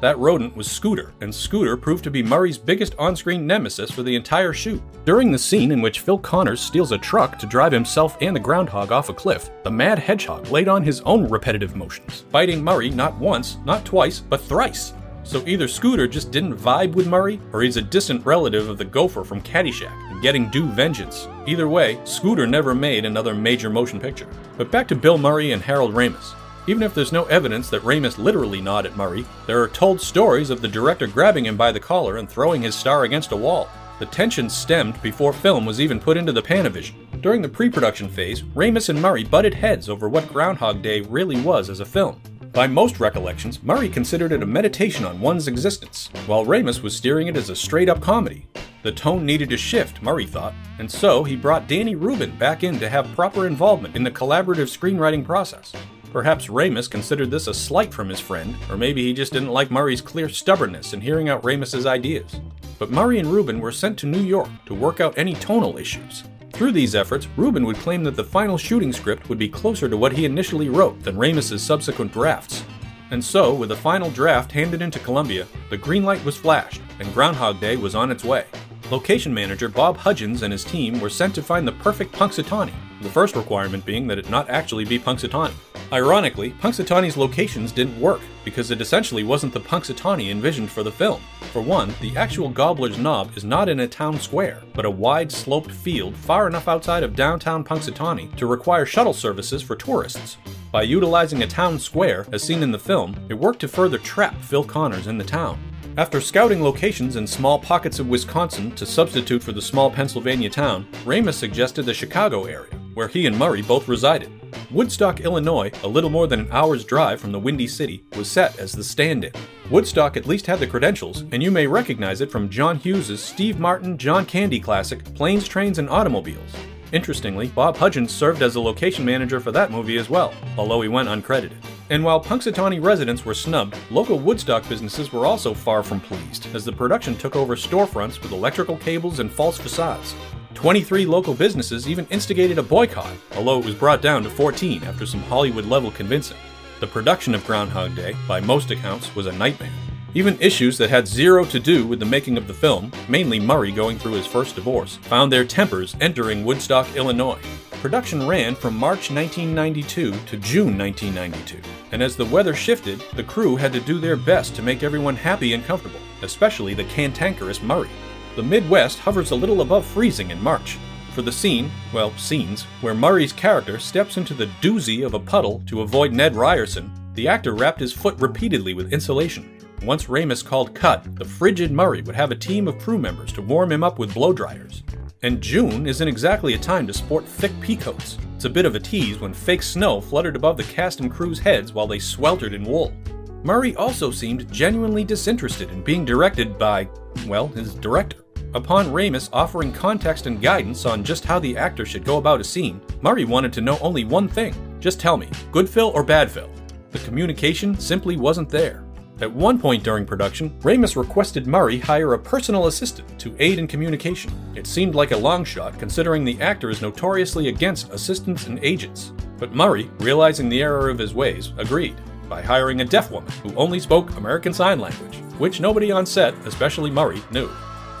That 0.00 0.18
rodent 0.18 0.56
was 0.56 0.70
Scooter, 0.70 1.12
and 1.20 1.34
Scooter 1.34 1.76
proved 1.76 2.04
to 2.04 2.10
be 2.10 2.22
Murray's 2.22 2.56
biggest 2.56 2.94
on 2.98 3.14
screen 3.14 3.46
nemesis 3.46 3.90
for 3.90 4.02
the 4.02 4.16
entire 4.16 4.54
shoot. 4.54 4.82
During 5.04 5.30
the 5.30 5.38
scene 5.38 5.72
in 5.72 5.82
which 5.82 6.00
Phil 6.00 6.16
Connors 6.16 6.60
steals 6.60 6.92
a 6.92 6.98
truck 6.98 7.38
to 7.38 7.46
drive 7.46 7.72
himself 7.72 8.16
and 8.22 8.34
the 8.34 8.40
groundhog 8.40 8.92
off 8.92 9.10
a 9.10 9.14
cliff, 9.14 9.50
the 9.62 9.70
mad 9.70 9.98
hedgehog 9.98 10.48
laid 10.48 10.68
on 10.68 10.82
his 10.82 11.02
own 11.02 11.28
repetitive 11.28 11.76
motions, 11.76 12.22
biting 12.30 12.64
Murray 12.64 12.88
not 12.88 13.14
once, 13.18 13.58
not 13.66 13.84
twice, 13.84 14.20
but 14.20 14.40
thrice. 14.40 14.94
So 15.22 15.42
either 15.46 15.68
Scooter 15.68 16.08
just 16.08 16.30
didn't 16.30 16.56
vibe 16.56 16.94
with 16.94 17.06
Murray, 17.06 17.40
or 17.52 17.62
he's 17.62 17.76
a 17.76 17.82
distant 17.82 18.24
relative 18.24 18.68
of 18.68 18.78
the 18.78 18.84
gopher 18.84 19.24
from 19.24 19.42
Caddyshack 19.42 20.10
and 20.10 20.22
getting 20.22 20.48
due 20.48 20.66
vengeance. 20.66 21.28
Either 21.46 21.68
way, 21.68 22.00
Scooter 22.04 22.46
never 22.46 22.74
made 22.74 23.04
another 23.04 23.34
major 23.34 23.70
motion 23.70 24.00
picture. 24.00 24.28
But 24.56 24.70
back 24.70 24.88
to 24.88 24.96
Bill 24.96 25.18
Murray 25.18 25.52
and 25.52 25.62
Harold 25.62 25.94
Ramis. 25.94 26.34
Even 26.66 26.82
if 26.82 26.94
there's 26.94 27.12
no 27.12 27.24
evidence 27.24 27.70
that 27.70 27.82
Ramis 27.82 28.18
literally 28.18 28.60
gnawed 28.60 28.86
at 28.86 28.96
Murray, 28.96 29.24
there 29.46 29.62
are 29.62 29.68
told 29.68 30.00
stories 30.00 30.50
of 30.50 30.60
the 30.60 30.68
director 30.68 31.06
grabbing 31.06 31.46
him 31.46 31.56
by 31.56 31.72
the 31.72 31.80
collar 31.80 32.16
and 32.18 32.28
throwing 32.28 32.62
his 32.62 32.74
star 32.74 33.04
against 33.04 33.32
a 33.32 33.36
wall. 33.36 33.68
The 33.98 34.06
tension 34.06 34.48
stemmed 34.48 35.00
before 35.02 35.32
film 35.32 35.66
was 35.66 35.80
even 35.80 36.00
put 36.00 36.16
into 36.16 36.32
the 36.32 36.42
Panavision. 36.42 36.94
During 37.20 37.42
the 37.42 37.48
pre 37.48 37.68
production 37.68 38.08
phase, 38.08 38.42
Ramis 38.42 38.88
and 38.88 39.00
Murray 39.00 39.24
butted 39.24 39.52
heads 39.52 39.88
over 39.88 40.08
what 40.08 40.28
Groundhog 40.28 40.80
Day 40.80 41.02
really 41.02 41.40
was 41.40 41.68
as 41.68 41.80
a 41.80 41.84
film. 41.84 42.20
By 42.52 42.66
most 42.66 42.98
recollections, 42.98 43.62
Murray 43.62 43.88
considered 43.88 44.32
it 44.32 44.42
a 44.42 44.46
meditation 44.46 45.04
on 45.04 45.20
one's 45.20 45.46
existence, 45.46 46.10
while 46.26 46.44
Ramis 46.44 46.82
was 46.82 46.96
steering 46.96 47.28
it 47.28 47.36
as 47.36 47.48
a 47.48 47.54
straight 47.54 47.88
up 47.88 48.00
comedy. 48.00 48.48
The 48.82 48.90
tone 48.90 49.24
needed 49.24 49.50
to 49.50 49.56
shift, 49.56 50.02
Murray 50.02 50.26
thought, 50.26 50.52
and 50.80 50.90
so 50.90 51.22
he 51.22 51.36
brought 51.36 51.68
Danny 51.68 51.94
Rubin 51.94 52.36
back 52.38 52.64
in 52.64 52.80
to 52.80 52.88
have 52.88 53.14
proper 53.14 53.46
involvement 53.46 53.94
in 53.94 54.02
the 54.02 54.10
collaborative 54.10 54.66
screenwriting 54.66 55.24
process. 55.24 55.72
Perhaps 56.12 56.48
Ramis 56.48 56.90
considered 56.90 57.30
this 57.30 57.46
a 57.46 57.54
slight 57.54 57.94
from 57.94 58.08
his 58.08 58.18
friend, 58.18 58.56
or 58.68 58.76
maybe 58.76 59.04
he 59.04 59.12
just 59.12 59.32
didn't 59.32 59.50
like 59.50 59.70
Murray's 59.70 60.00
clear 60.00 60.28
stubbornness 60.28 60.92
in 60.92 61.00
hearing 61.00 61.28
out 61.28 61.44
Ramis's 61.44 61.86
ideas. 61.86 62.40
But 62.80 62.90
Murray 62.90 63.20
and 63.20 63.30
Rubin 63.30 63.60
were 63.60 63.70
sent 63.70 63.96
to 64.00 64.06
New 64.06 64.22
York 64.22 64.48
to 64.66 64.74
work 64.74 64.98
out 64.98 65.16
any 65.16 65.34
tonal 65.34 65.78
issues. 65.78 66.24
Through 66.60 66.72
these 66.72 66.94
efforts, 66.94 67.26
Rubin 67.38 67.64
would 67.64 67.78
claim 67.78 68.04
that 68.04 68.16
the 68.16 68.22
final 68.22 68.58
shooting 68.58 68.92
script 68.92 69.30
would 69.30 69.38
be 69.38 69.48
closer 69.48 69.88
to 69.88 69.96
what 69.96 70.12
he 70.12 70.26
initially 70.26 70.68
wrote 70.68 71.02
than 71.02 71.16
Ramis's 71.16 71.62
subsequent 71.62 72.12
drafts. 72.12 72.64
And 73.10 73.24
so, 73.24 73.54
with 73.54 73.70
the 73.70 73.76
final 73.76 74.10
draft 74.10 74.52
handed 74.52 74.82
into 74.82 74.98
Columbia, 74.98 75.46
the 75.70 75.78
green 75.78 76.04
light 76.04 76.22
was 76.22 76.36
flashed, 76.36 76.82
and 76.98 77.14
Groundhog 77.14 77.60
Day 77.60 77.78
was 77.78 77.94
on 77.94 78.10
its 78.10 78.24
way. 78.24 78.44
Location 78.90 79.32
manager 79.32 79.70
Bob 79.70 79.96
Hudgens 79.96 80.42
and 80.42 80.52
his 80.52 80.62
team 80.62 81.00
were 81.00 81.08
sent 81.08 81.34
to 81.36 81.42
find 81.42 81.66
the 81.66 81.72
perfect 81.72 82.12
Punxsutawney, 82.12 82.74
the 83.00 83.08
first 83.08 83.36
requirement 83.36 83.86
being 83.86 84.06
that 84.08 84.18
it 84.18 84.28
not 84.28 84.50
actually 84.50 84.84
be 84.84 84.98
Punxsutawney. 84.98 85.54
Ironically, 85.90 86.50
Punxsutawney's 86.50 87.16
locations 87.16 87.72
didn't 87.72 87.98
work 87.98 88.20
because 88.44 88.70
it 88.70 88.80
essentially 88.80 89.24
wasn't 89.24 89.52
the 89.52 89.60
Punxsutawney 89.60 90.30
envisioned 90.30 90.70
for 90.70 90.82
the 90.82 90.92
film. 90.92 91.20
For 91.52 91.60
one, 91.60 91.94
the 92.00 92.16
actual 92.16 92.48
Gobbler's 92.48 92.98
Knob 92.98 93.36
is 93.36 93.44
not 93.44 93.68
in 93.68 93.80
a 93.80 93.88
town 93.88 94.18
square, 94.18 94.62
but 94.74 94.84
a 94.84 94.90
wide 94.90 95.30
sloped 95.30 95.72
field 95.72 96.16
far 96.16 96.46
enough 96.46 96.68
outside 96.68 97.02
of 97.02 97.16
downtown 97.16 97.64
Punxsutawney 97.64 98.34
to 98.36 98.46
require 98.46 98.86
shuttle 98.86 99.14
services 99.14 99.62
for 99.62 99.76
tourists. 99.76 100.36
By 100.72 100.82
utilizing 100.82 101.42
a 101.42 101.46
town 101.46 101.78
square, 101.78 102.26
as 102.32 102.42
seen 102.42 102.62
in 102.62 102.70
the 102.70 102.78
film, 102.78 103.16
it 103.28 103.34
worked 103.34 103.60
to 103.60 103.68
further 103.68 103.98
trap 103.98 104.34
Phil 104.42 104.64
Connors 104.64 105.08
in 105.08 105.18
the 105.18 105.24
town. 105.24 105.58
After 105.96 106.20
scouting 106.20 106.62
locations 106.62 107.16
in 107.16 107.26
small 107.26 107.58
pockets 107.58 107.98
of 107.98 108.08
Wisconsin 108.08 108.70
to 108.76 108.86
substitute 108.86 109.42
for 109.42 109.50
the 109.52 109.60
small 109.60 109.90
Pennsylvania 109.90 110.48
town, 110.48 110.86
Ramis 111.04 111.34
suggested 111.34 111.82
the 111.82 111.92
Chicago 111.92 112.44
area, 112.44 112.79
where 113.00 113.08
he 113.08 113.24
and 113.24 113.38
Murray 113.38 113.62
both 113.62 113.88
resided. 113.88 114.30
Woodstock, 114.70 115.20
Illinois, 115.20 115.70
a 115.84 115.88
little 115.88 116.10
more 116.10 116.26
than 116.26 116.40
an 116.40 116.48
hour's 116.50 116.84
drive 116.84 117.18
from 117.18 117.32
the 117.32 117.38
Windy 117.38 117.66
City, 117.66 118.04
was 118.14 118.30
set 118.30 118.58
as 118.58 118.72
the 118.72 118.84
stand 118.84 119.24
in. 119.24 119.32
Woodstock 119.70 120.18
at 120.18 120.26
least 120.26 120.44
had 120.44 120.60
the 120.60 120.66
credentials, 120.66 121.22
and 121.32 121.42
you 121.42 121.50
may 121.50 121.66
recognize 121.66 122.20
it 122.20 122.30
from 122.30 122.50
John 122.50 122.76
Hughes' 122.76 123.18
Steve 123.18 123.58
Martin 123.58 123.96
John 123.96 124.26
Candy 124.26 124.60
classic, 124.60 125.02
Planes, 125.14 125.48
Trains, 125.48 125.78
and 125.78 125.88
Automobiles. 125.88 126.54
Interestingly, 126.92 127.46
Bob 127.48 127.74
Hudgens 127.78 128.12
served 128.12 128.42
as 128.42 128.56
a 128.56 128.60
location 128.60 129.02
manager 129.02 129.40
for 129.40 129.50
that 129.50 129.70
movie 129.70 129.96
as 129.96 130.10
well, 130.10 130.34
although 130.58 130.82
he 130.82 130.88
went 130.88 131.08
uncredited. 131.08 131.56
And 131.88 132.04
while 132.04 132.22
Punxsutawney 132.22 132.84
residents 132.84 133.24
were 133.24 133.32
snubbed, 133.32 133.78
local 133.90 134.18
Woodstock 134.18 134.68
businesses 134.68 135.10
were 135.10 135.24
also 135.24 135.54
far 135.54 135.82
from 135.82 136.00
pleased, 136.00 136.54
as 136.54 136.66
the 136.66 136.72
production 136.72 137.16
took 137.16 137.34
over 137.34 137.56
storefronts 137.56 138.20
with 138.22 138.32
electrical 138.32 138.76
cables 138.76 139.20
and 139.20 139.32
false 139.32 139.56
facades. 139.56 140.14
23 140.60 141.06
local 141.06 141.32
businesses 141.32 141.88
even 141.88 142.06
instigated 142.10 142.58
a 142.58 142.62
boycott, 142.62 143.16
although 143.34 143.58
it 143.58 143.64
was 143.64 143.74
brought 143.74 144.02
down 144.02 144.22
to 144.22 144.28
14 144.28 144.84
after 144.84 145.06
some 145.06 145.22
Hollywood 145.22 145.64
level 145.64 145.90
convincing. 145.90 146.36
The 146.80 146.86
production 146.86 147.34
of 147.34 147.46
Groundhog 147.46 147.96
Day, 147.96 148.14
by 148.28 148.40
most 148.40 148.70
accounts, 148.70 149.14
was 149.16 149.24
a 149.24 149.32
nightmare. 149.32 149.72
Even 150.12 150.38
issues 150.38 150.76
that 150.76 150.90
had 150.90 151.08
zero 151.08 151.46
to 151.46 151.58
do 151.58 151.86
with 151.86 151.98
the 151.98 152.04
making 152.04 152.36
of 152.36 152.46
the 152.46 152.52
film, 152.52 152.92
mainly 153.08 153.40
Murray 153.40 153.72
going 153.72 153.98
through 153.98 154.12
his 154.12 154.26
first 154.26 154.54
divorce, 154.54 154.96
found 154.96 155.32
their 155.32 155.46
tempers 155.46 155.96
entering 155.98 156.44
Woodstock, 156.44 156.94
Illinois. 156.94 157.40
Production 157.80 158.28
ran 158.28 158.54
from 158.54 158.76
March 158.76 159.10
1992 159.10 160.10
to 160.12 160.36
June 160.36 160.76
1992, 160.76 161.58
and 161.92 162.02
as 162.02 162.16
the 162.16 162.26
weather 162.26 162.54
shifted, 162.54 163.02
the 163.14 163.24
crew 163.24 163.56
had 163.56 163.72
to 163.72 163.80
do 163.80 163.98
their 163.98 164.14
best 164.14 164.54
to 164.56 164.62
make 164.62 164.82
everyone 164.82 165.16
happy 165.16 165.54
and 165.54 165.64
comfortable, 165.64 166.00
especially 166.20 166.74
the 166.74 166.84
cantankerous 166.84 167.62
Murray. 167.62 167.88
The 168.36 168.42
Midwest 168.42 169.00
hovers 169.00 169.32
a 169.32 169.36
little 169.36 169.60
above 169.60 169.84
freezing 169.84 170.30
in 170.30 170.40
March. 170.40 170.78
For 171.14 171.22
the 171.22 171.32
scene, 171.32 171.70
well, 171.92 172.16
scenes, 172.16 172.62
where 172.80 172.94
Murray's 172.94 173.32
character 173.32 173.80
steps 173.80 174.16
into 174.16 174.34
the 174.34 174.48
doozy 174.60 175.04
of 175.04 175.14
a 175.14 175.18
puddle 175.18 175.62
to 175.66 175.80
avoid 175.80 176.12
Ned 176.12 176.36
Ryerson, 176.36 176.92
the 177.14 177.26
actor 177.26 177.54
wrapped 177.54 177.80
his 177.80 177.92
foot 177.92 178.16
repeatedly 178.20 178.72
with 178.72 178.92
insulation. 178.92 179.58
Once 179.82 180.06
Ramis 180.06 180.44
called 180.44 180.74
cut, 180.74 181.16
the 181.16 181.24
frigid 181.24 181.72
Murray 181.72 182.02
would 182.02 182.14
have 182.14 182.30
a 182.30 182.36
team 182.36 182.68
of 182.68 182.78
crew 182.78 182.98
members 182.98 183.32
to 183.32 183.42
warm 183.42 183.72
him 183.72 183.82
up 183.82 183.98
with 183.98 184.14
blow 184.14 184.32
dryers. 184.32 184.84
And 185.22 185.40
June 185.40 185.86
isn't 185.86 186.08
exactly 186.08 186.54
a 186.54 186.58
time 186.58 186.86
to 186.86 186.94
sport 186.94 187.26
thick 187.26 187.52
peacoats. 187.60 188.16
It's 188.36 188.44
a 188.44 188.50
bit 188.50 188.64
of 188.64 188.74
a 188.74 188.80
tease 188.80 189.18
when 189.18 189.34
fake 189.34 189.62
snow 189.62 190.00
fluttered 190.00 190.36
above 190.36 190.56
the 190.56 190.64
cast 190.64 191.00
and 191.00 191.10
crew's 191.10 191.40
heads 191.40 191.72
while 191.72 191.86
they 191.86 191.98
sweltered 191.98 192.54
in 192.54 192.64
wool. 192.64 192.94
Murray 193.42 193.74
also 193.76 194.10
seemed 194.10 194.50
genuinely 194.52 195.04
disinterested 195.04 195.70
in 195.70 195.82
being 195.82 196.04
directed 196.04 196.58
by, 196.58 196.88
well, 197.26 197.48
his 197.48 197.74
director. 197.74 198.18
Upon 198.52 198.88
Ramis 198.88 199.30
offering 199.32 199.72
context 199.72 200.26
and 200.26 200.42
guidance 200.42 200.84
on 200.84 201.04
just 201.04 201.24
how 201.24 201.38
the 201.38 201.56
actor 201.56 201.86
should 201.86 202.04
go 202.04 202.18
about 202.18 202.40
a 202.40 202.44
scene, 202.44 202.80
Murray 203.00 203.24
wanted 203.24 203.52
to 203.54 203.60
know 203.60 203.78
only 203.80 204.04
one 204.04 204.28
thing 204.28 204.54
just 204.80 204.98
tell 204.98 205.16
me, 205.16 205.28
good 205.52 205.68
Phil 205.68 205.92
or 205.94 206.02
bad 206.02 206.30
Phil? 206.30 206.50
The 206.90 206.98
communication 207.00 207.78
simply 207.78 208.16
wasn't 208.16 208.48
there. 208.48 208.84
At 209.20 209.30
one 209.30 209.58
point 209.58 209.84
during 209.84 210.06
production, 210.06 210.58
Ramis 210.60 210.96
requested 210.96 211.46
Murray 211.46 211.78
hire 211.78 212.14
a 212.14 212.18
personal 212.18 212.66
assistant 212.66 213.18
to 213.20 213.36
aid 213.38 213.58
in 213.58 213.66
communication. 213.66 214.32
It 214.56 214.66
seemed 214.66 214.94
like 214.94 215.10
a 215.10 215.16
long 215.16 215.44
shot 215.44 215.78
considering 215.78 216.24
the 216.24 216.40
actor 216.40 216.70
is 216.70 216.80
notoriously 216.80 217.48
against 217.48 217.92
assistants 217.92 218.46
and 218.46 218.58
agents. 218.62 219.12
But 219.38 219.54
Murray, 219.54 219.90
realizing 219.98 220.48
the 220.48 220.62
error 220.62 220.88
of 220.88 220.98
his 220.98 221.12
ways, 221.12 221.52
agreed 221.58 221.96
by 222.30 222.40
hiring 222.40 222.80
a 222.80 222.84
deaf 222.86 223.10
woman 223.10 223.30
who 223.42 223.54
only 223.56 223.80
spoke 223.80 224.16
American 224.16 224.54
Sign 224.54 224.80
Language, 224.80 225.18
which 225.36 225.60
nobody 225.60 225.92
on 225.92 226.06
set, 226.06 226.32
especially 226.46 226.90
Murray, 226.90 227.22
knew. 227.30 227.50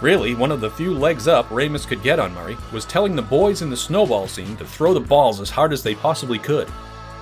Really, 0.00 0.34
one 0.34 0.50
of 0.50 0.62
the 0.62 0.70
few 0.70 0.94
legs 0.94 1.28
up 1.28 1.46
Ramis 1.50 1.86
could 1.86 2.02
get 2.02 2.18
on 2.18 2.32
Murray 2.32 2.56
was 2.72 2.86
telling 2.86 3.14
the 3.14 3.20
boys 3.20 3.60
in 3.60 3.68
the 3.68 3.76
snowball 3.76 4.26
scene 4.26 4.56
to 4.56 4.64
throw 4.64 4.94
the 4.94 5.00
balls 5.00 5.40
as 5.40 5.50
hard 5.50 5.74
as 5.74 5.82
they 5.82 5.94
possibly 5.94 6.38
could. 6.38 6.70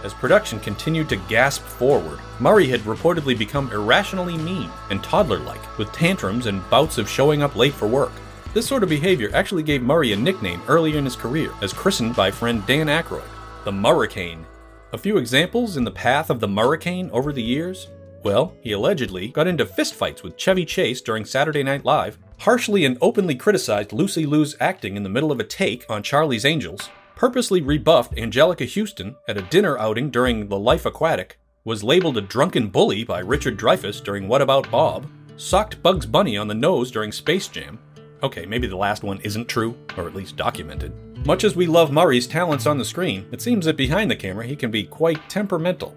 As 0.05 0.15
production 0.15 0.61
continued 0.61 1.09
to 1.09 1.17
gasp 1.29 1.63
forward, 1.63 2.21
Murray 2.39 2.69
had 2.69 2.83
reportedly 2.83 3.37
become 3.37 3.73
irrationally 3.73 4.39
mean 4.39 4.71
and 4.91 5.03
toddler 5.03 5.41
like, 5.41 5.77
with 5.77 5.91
tantrums 5.93 6.47
and 6.47 6.69
bouts 6.71 6.99
of 6.99 7.09
showing 7.09 7.43
up 7.43 7.57
late 7.57 7.75
for 7.75 7.89
work. 7.89 8.13
This 8.55 8.67
sort 8.67 8.85
of 8.85 8.89
behavior 8.89 9.31
actually 9.35 9.65
gave 9.65 9.83
Murray 9.83 10.13
a 10.13 10.17
nickname 10.17 10.63
earlier 10.69 10.99
in 10.99 11.05
his 11.05 11.17
career, 11.17 11.51
as 11.63 11.73
christened 11.73 12.15
by 12.15 12.31
friend 12.31 12.65
Dan 12.67 12.87
Aykroyd, 12.87 13.25
the 13.65 13.73
Murricane. 13.73 14.47
A 14.91 14.97
few 14.97 15.19
examples 15.19 15.77
in 15.77 15.85
the 15.85 15.91
path 15.91 16.31
of 16.31 16.41
the 16.41 16.49
Murricane 16.49 17.11
over 17.13 17.31
the 17.31 17.43
years? 17.43 17.89
Well, 18.23 18.55
he 18.63 18.73
allegedly 18.73 19.29
got 19.29 19.47
into 19.47 19.67
fistfights 19.67 20.23
with 20.23 20.39
Chevy 20.39 20.65
Chase 20.65 21.03
during 21.03 21.27
Saturday 21.27 21.63
Night 21.63 21.85
Live, 21.85 22.19
harshly 22.39 22.87
and 22.87 22.97
openly 23.03 23.35
criticized 23.35 23.93
Lucy 23.93 24.25
Liu's 24.25 24.57
acting 24.61 24.97
in 24.97 25.03
the 25.03 25.11
middle 25.11 25.31
of 25.31 25.41
a 25.41 25.45
take 25.45 25.85
on 25.91 26.03
Charlie's 26.03 26.47
Angels, 26.47 26.89
purposely 27.17 27.61
rebuffed 27.61 28.15
Anjelica 28.17 28.67
Huston 28.67 29.15
at 29.29 29.37
a 29.37 29.43
dinner 29.43 29.77
outing 29.77 30.09
during 30.09 30.49
The 30.49 30.59
Life 30.59 30.87
Aquatic, 30.87 31.39
was 31.65 31.85
labeled 31.85 32.17
a 32.17 32.23
drunken 32.23 32.69
bully 32.69 33.05
by 33.05 33.19
Richard 33.19 33.59
Dreyfuss 33.59 34.03
during 34.03 34.27
What 34.27 34.41
About 34.41 34.71
Bob, 34.71 35.07
socked 35.37 35.83
Bugs 35.83 36.07
Bunny 36.07 36.39
on 36.39 36.49
the 36.49 36.55
nose 36.55 36.91
during 36.91 37.13
Space 37.13 37.47
Jam. 37.47 37.79
Okay, 38.23 38.47
maybe 38.47 38.67
the 38.67 38.77
last 38.77 39.03
one 39.03 39.21
isn't 39.23 39.49
true, 39.49 39.77
or 39.97 40.07
at 40.07 40.15
least 40.15 40.37
documented. 40.37 40.93
Much 41.27 41.45
as 41.45 41.57
we 41.57 41.67
love 41.67 41.93
Murray's 41.93 42.27
talents 42.27 42.67
on 42.67 42.79
the 42.79 42.85
screen, 42.85 43.27
it 43.33 43.41
seems 43.41 43.65
that 43.67 43.77
behind 43.77 44.11
the 44.11 44.17
camera 44.17 44.47
he 44.47 44.57
can 44.57 44.71
be 44.71 44.85
quite 44.85 45.29
temperamental. 45.29 45.97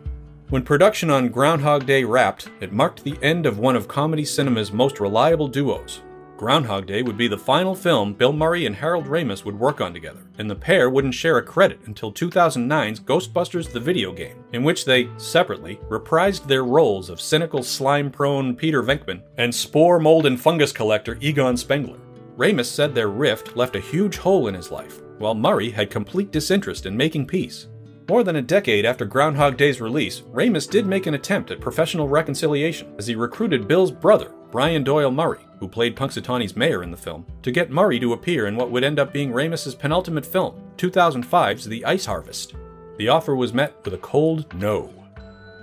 When 0.50 0.64
production 0.64 1.10
on 1.10 1.30
Groundhog 1.30 1.86
Day 1.86 2.04
wrapped, 2.04 2.50
it 2.60 2.74
marked 2.74 3.04
the 3.04 3.18
end 3.22 3.46
of 3.46 3.60
one 3.60 3.76
of 3.76 3.88
comedy 3.88 4.26
cinema's 4.26 4.72
most 4.72 5.00
reliable 5.00 5.48
duos, 5.48 6.02
Groundhog 6.42 6.88
Day 6.88 7.04
would 7.04 7.18
be 7.18 7.28
the 7.28 7.38
final 7.38 7.76
film 7.76 8.16
Bill 8.16 8.34
Murray 8.34 8.66
and 8.66 8.76
Harold 8.76 9.06
Ramis 9.06 9.46
would 9.46 9.60
work 9.60 9.80
on 9.80 9.94
together, 9.94 10.22
and 10.40 10.50
the 10.50 10.56
pair 10.56 10.90
wouldn't 10.90 11.14
share 11.14 11.38
a 11.38 11.44
credit 11.44 11.80
until 11.86 12.12
2009's 12.12 13.00
Ghostbusters 13.00 13.72
the 13.72 13.80
video 13.80 14.12
game, 14.12 14.44
in 14.52 14.64
which 14.64 14.84
they, 14.84 15.08
separately, 15.18 15.80
reprised 15.88 16.48
their 16.48 16.64
roles 16.64 17.12
of 17.12 17.22
cynical 17.22 17.62
slime 17.62 18.10
prone 18.10 18.56
Peter 18.56 18.82
Venkman 18.82 19.22
and 19.38 19.54
spore, 19.54 20.00
mold, 20.00 20.26
and 20.26 20.42
fungus 20.42 20.72
collector 20.72 21.16
Egon 21.22 21.58
Spengler. 21.58 22.00
Ramis 22.42 22.66
said 22.66 22.96
their 22.96 23.08
rift 23.08 23.56
left 23.56 23.76
a 23.76 23.80
huge 23.80 24.18
hole 24.18 24.48
in 24.48 24.56
his 24.56 24.72
life, 24.72 25.00
while 25.20 25.36
Murray 25.36 25.70
had 25.70 25.92
complete 25.92 26.32
disinterest 26.32 26.88
in 26.88 26.98
making 26.98 27.28
peace. 27.28 27.68
More 28.10 28.24
than 28.24 28.38
a 28.38 28.42
decade 28.42 28.84
after 28.84 29.06
Groundhog 29.06 29.58
Day's 29.58 29.80
release, 29.80 30.22
Ramis 30.22 30.68
did 30.68 30.88
make 30.88 31.06
an 31.06 31.14
attempt 31.14 31.52
at 31.52 31.62
professional 31.62 32.08
reconciliation 32.08 32.96
as 32.98 33.06
he 33.06 33.14
recruited 33.14 33.68
Bill's 33.68 33.92
brother, 33.92 34.32
Brian 34.50 34.84
Doyle 34.84 35.12
Murray, 35.12 35.46
who 35.60 35.68
played 35.68 35.96
Punxsutawney's 35.96 36.56
mayor 36.56 36.82
in 36.82 36.90
the 36.90 36.98
film, 36.98 37.28
to 37.44 37.52
get 37.52 37.70
Murray 37.70 38.00
to 38.00 38.14
appear 38.14 38.48
in 38.48 38.56
what 38.56 38.72
would 38.72 38.84
end 38.84 38.98
up 38.98 39.14
being 39.14 39.32
Ramis's 39.32 39.76
penultimate 39.76 40.26
film, 40.26 40.64
2005's 40.78 41.66
The 41.66 41.86
Ice 41.86 42.08
Harvest. 42.08 42.56
The 42.98 43.08
offer 43.08 43.36
was 43.36 43.54
met 43.54 43.76
with 43.86 43.94
a 43.94 44.00
cold 44.00 44.52
no. 44.56 44.92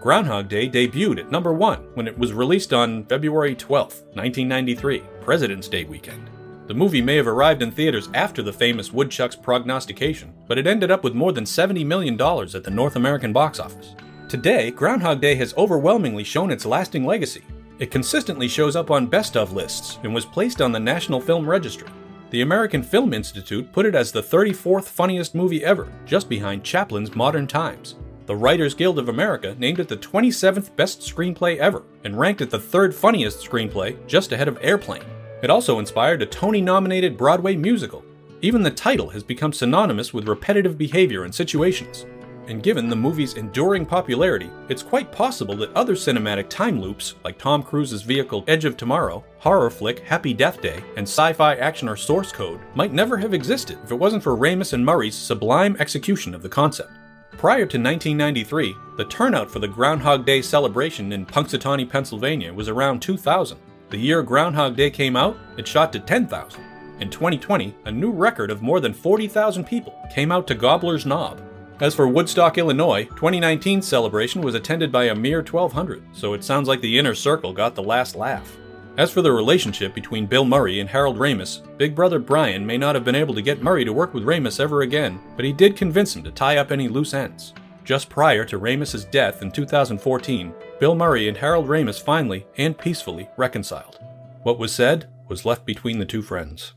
Groundhog 0.00 0.48
Day 0.48 0.70
debuted 0.70 1.18
at 1.18 1.32
number 1.32 1.52
one 1.52 1.80
when 1.94 2.06
it 2.06 2.16
was 2.16 2.32
released 2.32 2.72
on 2.72 3.04
February 3.06 3.56
12, 3.56 3.94
1993, 4.14 5.02
President's 5.22 5.66
Day 5.66 5.82
weekend. 5.82 6.30
The 6.68 6.74
movie 6.74 7.00
may 7.00 7.16
have 7.16 7.26
arrived 7.26 7.62
in 7.62 7.70
theaters 7.70 8.10
after 8.12 8.42
the 8.42 8.52
famous 8.52 8.92
Woodchuck's 8.92 9.34
prognostication, 9.34 10.34
but 10.46 10.58
it 10.58 10.66
ended 10.66 10.90
up 10.90 11.02
with 11.02 11.14
more 11.14 11.32
than 11.32 11.44
$70 11.44 11.86
million 11.86 12.20
at 12.20 12.62
the 12.62 12.70
North 12.70 12.96
American 12.96 13.32
box 13.32 13.58
office. 13.58 13.94
Today, 14.28 14.70
Groundhog 14.70 15.22
Day 15.22 15.34
has 15.36 15.54
overwhelmingly 15.56 16.24
shown 16.24 16.50
its 16.50 16.66
lasting 16.66 17.06
legacy, 17.06 17.42
It 17.78 17.92
consistently 17.92 18.48
shows 18.48 18.74
up 18.74 18.90
on 18.90 19.06
best 19.06 19.36
of 19.36 19.52
lists 19.52 19.98
and 20.02 20.12
was 20.12 20.26
placed 20.26 20.60
on 20.60 20.72
the 20.72 20.80
National 20.80 21.20
Film 21.20 21.48
Registry. 21.48 21.88
The 22.30 22.42
American 22.42 22.82
Film 22.82 23.14
Institute 23.14 23.72
put 23.72 23.86
it 23.86 23.94
as 23.94 24.12
the 24.12 24.22
34th 24.22 24.84
funniest 24.84 25.34
movie 25.34 25.64
ever, 25.64 25.90
just 26.04 26.28
behind 26.28 26.64
Chaplin's 26.64 27.14
Modern 27.14 27.46
Times. 27.46 27.94
The 28.26 28.36
Writers 28.36 28.74
Guild 28.74 28.98
of 28.98 29.08
America 29.08 29.54
named 29.58 29.80
it 29.80 29.88
the 29.88 29.96
27th 29.96 30.76
best 30.76 31.00
screenplay 31.00 31.56
ever 31.56 31.84
and 32.04 32.18
ranked 32.18 32.42
it 32.42 32.50
the 32.50 32.58
third 32.58 32.94
funniest 32.94 33.38
screenplay, 33.48 33.96
just 34.06 34.32
ahead 34.32 34.48
of 34.48 34.58
Airplane. 34.60 35.04
It 35.40 35.50
also 35.50 35.78
inspired 35.78 36.20
a 36.20 36.26
Tony 36.26 36.60
nominated 36.60 37.16
Broadway 37.16 37.54
musical. 37.54 38.04
Even 38.42 38.62
the 38.62 38.70
title 38.70 39.08
has 39.10 39.22
become 39.22 39.52
synonymous 39.52 40.12
with 40.12 40.28
repetitive 40.28 40.76
behavior 40.76 41.24
and 41.24 41.34
situations. 41.34 42.06
And 42.48 42.62
given 42.62 42.88
the 42.88 42.96
movie's 42.96 43.34
enduring 43.34 43.84
popularity, 43.84 44.50
it's 44.68 44.82
quite 44.82 45.12
possible 45.12 45.54
that 45.56 45.72
other 45.74 45.94
cinematic 45.94 46.48
time 46.48 46.80
loops, 46.80 47.14
like 47.22 47.38
Tom 47.38 47.62
Cruise's 47.62 48.02
vehicle 48.02 48.42
Edge 48.48 48.64
of 48.64 48.76
Tomorrow, 48.76 49.22
horror 49.38 49.70
flick 49.70 50.00
Happy 50.00 50.32
Death 50.32 50.60
Day, 50.60 50.82
and 50.96 51.06
sci 51.06 51.32
fi 51.34 51.56
actioner 51.56 51.96
Source 51.96 52.32
Code, 52.32 52.60
might 52.74 52.92
never 52.92 53.16
have 53.18 53.34
existed 53.34 53.78
if 53.84 53.92
it 53.92 53.98
wasn't 53.98 54.22
for 54.22 54.36
Ramis 54.36 54.72
and 54.72 54.84
Murray's 54.84 55.14
sublime 55.14 55.76
execution 55.78 56.34
of 56.34 56.42
the 56.42 56.48
concept. 56.48 56.90
Prior 57.32 57.66
to 57.66 57.78
1993, 57.78 58.74
the 58.96 59.04
turnout 59.04 59.50
for 59.50 59.58
the 59.58 59.68
Groundhog 59.68 60.24
Day 60.24 60.42
celebration 60.42 61.12
in 61.12 61.26
Punxsutawney, 61.26 61.88
Pennsylvania 61.88 62.52
was 62.52 62.68
around 62.68 63.00
2,000. 63.02 63.58
The 63.90 63.96
year 63.96 64.22
Groundhog 64.22 64.76
Day 64.76 64.90
came 64.90 65.16
out, 65.16 65.38
it 65.56 65.66
shot 65.66 65.94
to 65.94 65.98
10,000. 65.98 66.62
In 67.00 67.08
2020, 67.08 67.74
a 67.86 67.90
new 67.90 68.10
record 68.10 68.50
of 68.50 68.60
more 68.60 68.80
than 68.80 68.92
40,000 68.92 69.64
people 69.64 69.94
came 70.12 70.30
out 70.30 70.46
to 70.48 70.54
Gobbler's 70.54 71.06
Knob. 71.06 71.40
As 71.80 71.94
for 71.94 72.06
Woodstock, 72.06 72.58
Illinois, 72.58 73.06
2019's 73.12 73.86
celebration 73.86 74.42
was 74.42 74.54
attended 74.54 74.92
by 74.92 75.04
a 75.04 75.14
mere 75.14 75.38
1,200, 75.38 76.02
so 76.12 76.34
it 76.34 76.44
sounds 76.44 76.68
like 76.68 76.82
the 76.82 76.98
inner 76.98 77.14
circle 77.14 77.54
got 77.54 77.74
the 77.74 77.82
last 77.82 78.14
laugh. 78.14 78.58
As 78.98 79.10
for 79.10 79.22
the 79.22 79.32
relationship 79.32 79.94
between 79.94 80.26
Bill 80.26 80.44
Murray 80.44 80.80
and 80.80 80.90
Harold 80.90 81.16
Ramis, 81.16 81.62
Big 81.78 81.94
Brother 81.94 82.18
Brian 82.18 82.66
may 82.66 82.76
not 82.76 82.94
have 82.94 83.06
been 83.06 83.14
able 83.14 83.34
to 83.36 83.40
get 83.40 83.62
Murray 83.62 83.86
to 83.86 83.92
work 83.94 84.12
with 84.12 84.24
Ramis 84.24 84.60
ever 84.60 84.82
again, 84.82 85.18
but 85.34 85.46
he 85.46 85.52
did 85.52 85.76
convince 85.76 86.14
him 86.14 86.22
to 86.24 86.30
tie 86.30 86.58
up 86.58 86.72
any 86.72 86.88
loose 86.88 87.14
ends. 87.14 87.54
Just 87.88 88.10
prior 88.10 88.44
to 88.44 88.60
Ramis's 88.60 89.06
death 89.06 89.40
in 89.40 89.50
2014, 89.50 90.52
Bill 90.78 90.94
Murray 90.94 91.26
and 91.26 91.38
Harold 91.38 91.68
Ramis 91.68 91.98
finally 91.98 92.46
and 92.58 92.76
peacefully 92.76 93.30
reconciled. 93.38 93.98
What 94.42 94.58
was 94.58 94.74
said 94.74 95.08
was 95.26 95.46
left 95.46 95.64
between 95.64 95.98
the 95.98 96.04
two 96.04 96.20
friends. 96.20 96.74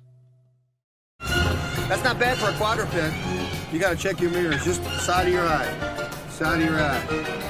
That's 1.20 2.06
not 2.06 2.18
bad 2.18 2.38
for 2.38 2.50
a 2.50 2.54
quadruped. 2.54 2.94
You 3.74 3.78
gotta 3.78 3.98
check 3.98 4.22
your 4.22 4.32
mirrors, 4.32 4.64
just 4.64 4.82
side 5.02 5.28
of 5.28 5.34
your 5.34 5.46
eye. 5.46 6.10
Side 6.30 6.62
of 6.62 6.66
your 6.66 6.80
eye. 6.80 7.41